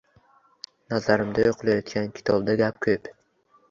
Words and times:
Nazarimda, 0.93 1.47
o‘qilayotgan 1.53 2.13
kitobda 2.19 2.61
gap 2.67 2.85
ko’p. 2.85 3.17